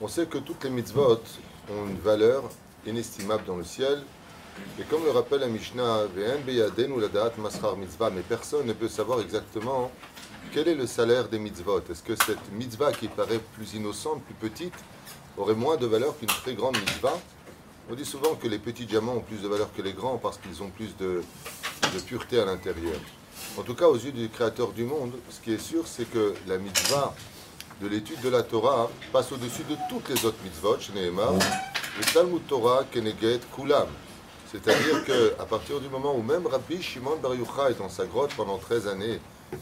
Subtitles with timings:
[0.00, 1.20] On sait que toutes les mitzvot
[1.68, 2.44] ont une valeur
[2.86, 4.04] inestimable dans le ciel.
[4.78, 9.90] Et comme le rappelle la Mishnah, mais personne ne peut savoir exactement
[10.52, 11.80] quel est le salaire des mitzvot.
[11.90, 14.74] Est-ce que cette mitzvah qui paraît plus innocente, plus petite,
[15.36, 17.18] aurait moins de valeur qu'une très grande mitzvah?
[17.90, 20.38] On dit souvent que les petits diamants ont plus de valeur que les grands parce
[20.38, 21.24] qu'ils ont plus de
[22.06, 23.00] pureté à l'intérieur.
[23.56, 26.34] En tout cas, aux yeux du Créateur du monde, ce qui est sûr, c'est que
[26.48, 27.14] la mitzvah
[27.80, 32.12] de l'étude de la Torah passe au-dessus de toutes les autres mitzvot, chez Nehemar, le
[32.12, 33.86] Talmud Torah Keneget Kulam.
[34.50, 38.58] C'est-à-dire qu'à partir du moment où même Rabbi Shimon Bar Yochai, dans sa grotte pendant
[38.58, 39.20] 13 années,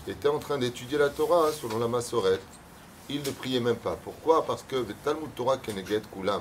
[0.09, 2.41] était en train d'étudier la Torah selon la Massorette,
[3.11, 3.99] il ne priait même pas.
[4.03, 4.47] Pourquoi?
[4.47, 6.41] Parce que le Talmud Torah Keneget Kulam,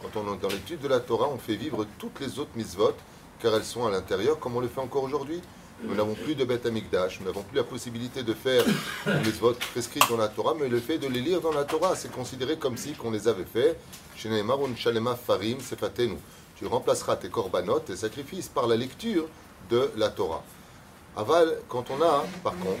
[0.00, 2.94] quand on est dans l'étude de la Torah, on fait vivre toutes les autres mitzvot,
[3.40, 5.42] car elles sont à l'intérieur, comme on le fait encore aujourd'hui.
[5.82, 8.64] Nous n'avons plus de Beth Amikdash, nous n'avons plus la possibilité de faire
[9.06, 11.96] les votes prescrites dans la Torah, mais le fait de les lire dans la Torah,
[11.96, 13.76] c'est considéré comme si qu'on les avait fait.
[14.16, 15.58] Chez Neymar, Shalema Farim.
[16.56, 19.26] Tu remplaceras tes korbanot, tes sacrifices, par la lecture
[19.68, 20.44] de la Torah.
[21.16, 22.80] Aval, quand on a, par contre,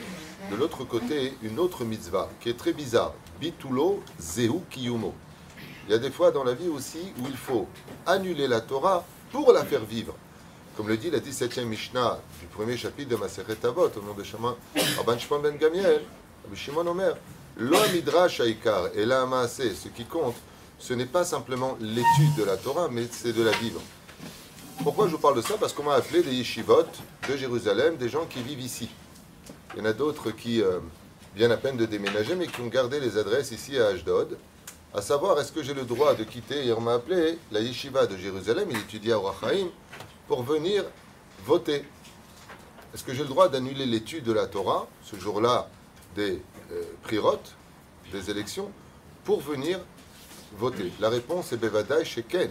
[0.50, 5.12] de l'autre côté, une autre mitzvah qui est très bizarre, Bitulo Zehu Kiyumo.
[5.86, 7.66] Il y a des fois dans la vie aussi où il faut
[8.06, 10.14] annuler la Torah pour la faire vivre.
[10.76, 14.24] Comme le dit la 17e Mishnah du premier chapitre de Maseret Avot, au nom de
[14.24, 14.56] Shama
[14.96, 16.02] Rabban Shimon ben Gamiel,
[16.52, 17.14] Shimon Omer,
[17.56, 20.34] Lo midrash et la ce qui compte,
[20.80, 23.80] ce n'est pas simplement l'étude de la Torah, mais c'est de la vivre.
[24.82, 25.54] Pourquoi je vous parle de ça?
[25.60, 26.86] Parce qu'on m'a appelé des yeshivot
[27.28, 28.88] de Jérusalem, des gens qui vivent ici.
[29.74, 30.80] Il y en a d'autres qui euh,
[31.36, 34.36] viennent à peine de déménager, mais qui ont gardé les adresses ici à Ashdod.
[34.92, 36.66] À savoir, est-ce que j'ai le droit de quitter?
[36.66, 39.68] Et on m'a appelé la yeshiva de Jérusalem, il étudie à Orachaim,
[40.26, 40.84] pour venir
[41.44, 41.84] voter.
[42.94, 45.68] Est-ce que j'ai le droit d'annuler l'étude de la Torah, ce jour-là
[46.14, 47.54] des euh, prirotes,
[48.12, 48.70] des élections,
[49.24, 49.80] pour venir
[50.56, 50.92] voter?
[51.00, 52.50] La réponse est Bevadaï chez Ken.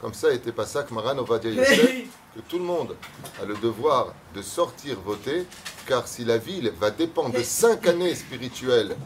[0.00, 2.96] Comme ça n'était pas ça que Maran Ovadia Yosef, que tout le monde
[3.42, 5.44] a le devoir de sortir voter,
[5.86, 8.96] car si la ville va dépendre de cinq années spirituelles,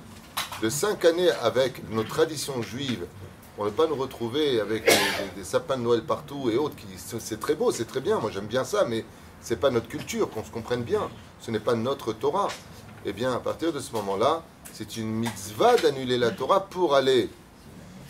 [0.61, 3.07] de cinq années avec nos traditions juives,
[3.63, 4.91] pour ne pas nous retrouver avec
[5.37, 8.29] des, sapins de Noël partout et autres, qui c'est très beau, c'est très bien, moi
[8.33, 9.05] j'aime bien ça, mais
[9.41, 11.09] c'est pas notre culture, qu'on se comprenne bien,
[11.41, 12.49] ce n'est pas notre Torah.
[13.07, 17.29] Eh bien, à partir de ce moment-là, c'est une mitzvah d'annuler la Torah pour aller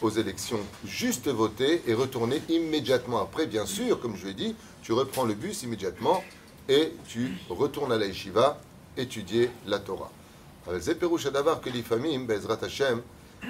[0.01, 3.45] aux élections, juste voter et retourner immédiatement après.
[3.47, 6.25] Bien sûr, comme je l'ai dit, tu reprends le bus immédiatement
[6.71, 8.59] et tu retournes à la yeshiva
[8.97, 10.11] étudier la Torah.
[10.67, 13.03] l'ifamim, Bezrat Hashem,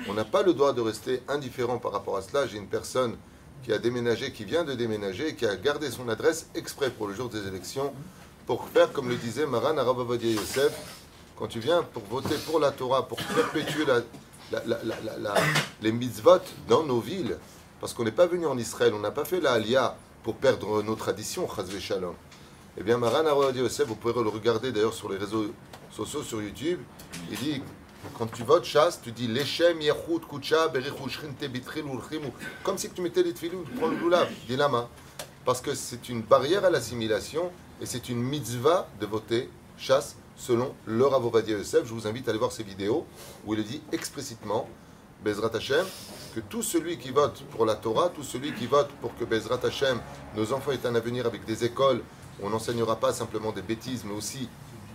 [0.08, 2.46] on n'a pas le droit de rester indifférent par rapport à cela.
[2.46, 3.16] J'ai une personne
[3.62, 7.14] qui a déménagé, qui vient de déménager, qui a gardé son adresse exprès pour le
[7.14, 7.92] jour des élections,
[8.46, 10.72] pour faire, comme le disait Maran Arabavadia Yosef,
[11.36, 13.84] quand tu viens pour voter pour la Torah, pour perpétuer
[15.80, 17.38] les mitzvot dans nos villes,
[17.80, 20.82] parce qu'on n'est pas venu en Israël, on n'a pas fait la Aliyah pour perdre
[20.82, 22.14] nos traditions, Chazve Shalom.
[22.78, 25.46] Eh bien, Maran Arabavadia Yosef, vous pouvez le regarder d'ailleurs sur les réseaux
[25.90, 26.80] sociaux, sur YouTube,
[27.30, 27.62] il dit
[28.18, 30.72] quand tu votes chasse, tu dis Leshem Yachut Kucha
[32.62, 34.88] Comme si tu mettais les tefilou, tu prends le loulav, dis la main.
[35.44, 40.74] Parce que c'est une barrière à l'assimilation et c'est une mitzvah de voter chasse selon
[40.86, 41.84] le Rav Yosef.
[41.84, 43.06] Je vous invite à aller voir ces vidéos
[43.46, 44.68] où il dit explicitement
[45.24, 45.84] Bezrat Hashem,
[46.34, 49.60] que tout celui qui vote pour la Torah, tout celui qui vote pour que Bezrat
[49.64, 50.00] Hashem,
[50.36, 52.02] nos enfants aient un avenir avec des écoles
[52.40, 54.48] où on n'enseignera pas simplement des bêtises, mais aussi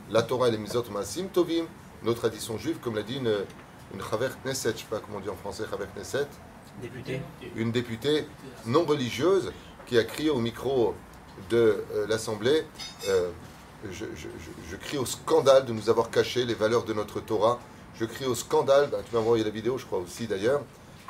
[0.10, 1.66] la Torah et les Mizot Masim Tovim,
[2.04, 3.34] nos traditions juives, comme l'a dit une,
[3.94, 6.28] une Chaver Knesset, je ne sais pas comment on dit en français, Chaver Knesset.
[6.82, 7.22] Députée.
[7.56, 8.28] Une députée
[8.66, 9.52] non religieuse
[9.88, 10.94] qui a crié au micro
[11.50, 12.66] de euh, l'Assemblée
[13.08, 13.30] euh,
[13.92, 17.60] je, crie au scandale de nous avoir caché les valeurs de notre Torah.
[18.00, 20.62] Je crie au scandale, ben, tu m'as envoyé la vidéo, je crois aussi d'ailleurs,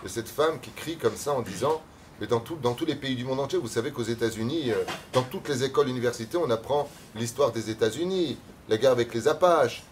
[0.03, 1.81] de cette femme qui crie comme ça en disant
[2.19, 4.83] mais dans, tout, dans tous les pays du monde entier, vous savez qu'aux États-Unis, euh,
[5.13, 9.83] dans toutes les écoles, universités, on apprend l'histoire des États-Unis, la guerre avec les Apaches,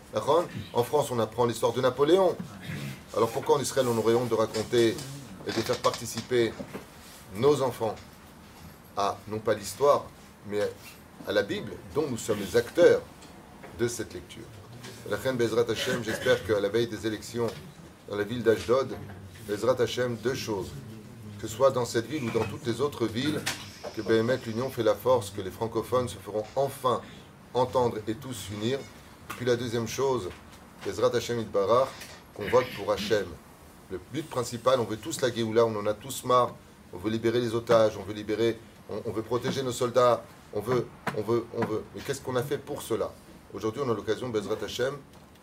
[0.73, 2.35] en France, on apprend l'histoire de Napoléon.
[3.15, 4.95] Alors pourquoi en Israël, on aurait honte de raconter
[5.47, 6.53] et de faire participer
[7.35, 7.95] nos enfants
[8.95, 10.06] à, non pas l'histoire,
[10.47, 10.62] mais
[11.27, 13.01] à la Bible, dont nous sommes les acteurs
[13.77, 14.45] de cette lecture.
[15.09, 17.47] La reine Bezrat Hashem, j'espère qu'à la veille des élections
[18.09, 18.95] dans la ville d'Ashdod,
[19.50, 20.71] Bezrat Hashem, deux choses.
[21.41, 23.41] Que ce soit dans cette ville ou dans toutes les autres villes,
[23.95, 27.01] que BMF, l'union fait la force, que les francophones se feront enfin
[27.53, 28.79] entendre et tous unir
[29.30, 30.30] puis la deuxième chose,
[30.88, 31.89] Ezrat Hashem Itbarach,
[32.33, 33.25] qu'on vote pour Hachem.
[33.92, 36.54] Le but principal, on veut tous la Géoula, on en a tous marre.
[36.94, 38.57] On veut libérer les otages, on veut libérer,
[38.89, 40.24] on, veut protéger nos soldats,
[40.54, 40.88] on veut,
[41.18, 41.83] on veut, on veut.
[41.94, 43.12] Mais qu'est-ce qu'on a fait pour cela?
[43.54, 44.95] Aujourd'hui, on a l'occasion, Bezrat Hashem,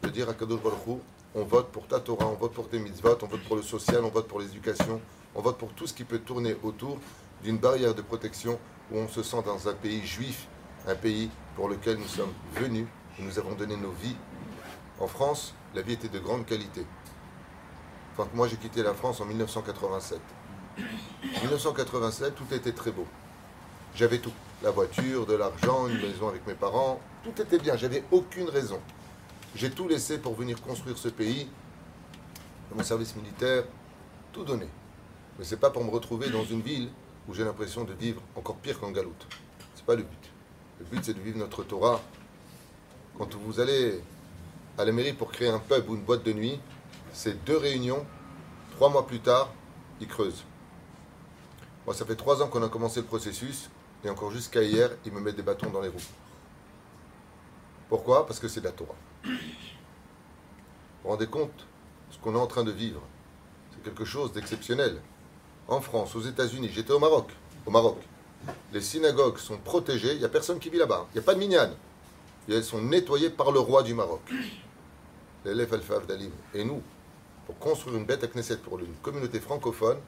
[0.02, 1.00] de dire à Kadosh Baruch
[1.34, 4.04] on vote pour ta Torah, on vote pour tes mitzvot, on vote pour le social,
[4.04, 5.00] on vote pour l'éducation,
[5.34, 6.98] on vote pour tout ce qui peut tourner autour
[7.42, 8.58] d'une barrière de protection
[8.90, 10.46] où on se sent dans un pays juif,
[10.86, 12.86] un pays pour lequel nous sommes venus
[13.18, 14.16] et nous avons donné nos vies.
[15.00, 16.84] En France, la vie était de grande qualité.
[18.12, 20.20] Enfin, moi, j'ai quitté la France en 1987.
[20.78, 23.06] En 1987, tout était très beau.
[23.94, 24.32] J'avais tout.
[24.62, 27.00] La voiture, de l'argent, une maison avec mes parents.
[27.24, 27.76] Tout était bien.
[27.76, 28.80] J'avais aucune raison.
[29.54, 31.48] J'ai tout laissé pour venir construire ce pays.
[32.74, 33.64] Mon service militaire,
[34.32, 34.66] tout donné.
[35.38, 36.90] Mais c'est pas pour me retrouver dans une ville
[37.28, 39.26] où j'ai l'impression de vivre encore pire qu'en galoute.
[39.74, 40.30] C'est pas le but.
[40.80, 42.00] Le but, c'est de vivre notre Torah.
[43.18, 44.00] Quand vous allez
[44.78, 46.58] à la mairie pour créer un pub ou une boîte de nuit,
[47.12, 48.04] c'est deux réunions.
[48.72, 49.50] Trois mois plus tard,
[50.00, 50.44] ils creusent.
[51.84, 53.68] Moi, ça fait trois ans qu'on a commencé le processus,
[54.04, 55.98] et encore jusqu'à hier, ils me mettent des bâtons dans les roues.
[57.88, 58.26] Pourquoi?
[58.26, 58.94] Parce que c'est de la Torah.
[59.24, 59.30] Vous
[61.04, 61.66] vous rendez compte
[62.10, 63.02] Ce qu'on est en train de vivre,
[63.72, 65.00] c'est quelque chose d'exceptionnel.
[65.68, 67.28] En France, aux États-Unis, j'étais au Maroc.
[67.66, 67.98] Au Maroc,
[68.72, 71.06] les synagogues sont protégées, il n'y a personne qui vit là-bas.
[71.10, 71.40] Il n'y a pas de
[72.48, 72.58] minyan.
[72.58, 74.20] elles sont nettoyées par le roi du Maroc.
[75.44, 76.30] L'élève Alfaf Dalim.
[76.54, 76.82] Et nous,
[77.46, 79.98] pour construire une bête à Knesset pour une communauté francophone,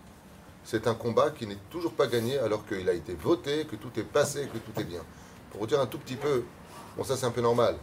[0.65, 3.91] c'est un combat qui n'est toujours pas gagné alors qu'il a été voté, que tout
[3.97, 5.03] est passé, que tout est bien.
[5.51, 6.45] Pour vous dire un tout petit peu,
[6.97, 7.77] bon ça c'est un peu normal,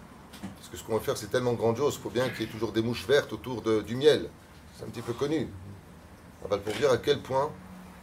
[0.57, 2.51] parce que ce qu'on va faire c'est tellement grandiose, il faut bien qu'il y ait
[2.51, 4.29] toujours des mouches vertes autour de, du miel.
[4.75, 5.47] C'est un petit peu connu.
[6.43, 7.51] On va pour dire à quel point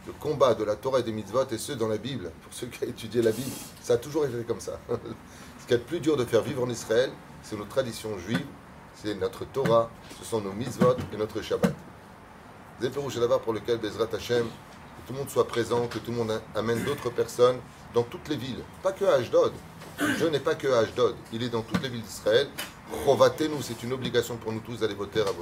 [0.07, 2.67] le combat de la Torah et des mitzvot, et ceux dans la Bible, pour ceux
[2.67, 3.51] qui ont étudié la Bible,
[3.81, 4.79] ça a toujours été comme ça.
[4.89, 7.11] ce qui est le plus dur de faire vivre en Israël,
[7.43, 8.45] c'est nos traditions juives,
[8.95, 11.73] c'est notre Torah, ce sont nos mitzvot et notre Shabbat.
[12.81, 14.47] Zéperouche d'abord pour lequel Bezrat Hashem
[15.09, 17.57] tout le monde soit présent, que tout le monde amène d'autres personnes
[17.95, 19.53] dans toutes les villes, pas que à Ashdod.
[19.99, 22.47] Je n'est pas que à Ashdod, il est dans toutes les villes d'Israël.
[23.07, 25.33] nous c'est une obligation pour nous tous d'aller voter à tailles.